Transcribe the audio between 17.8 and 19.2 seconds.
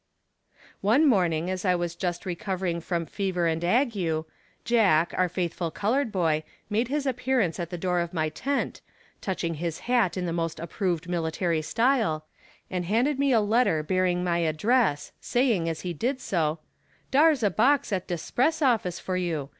at de 'spress office for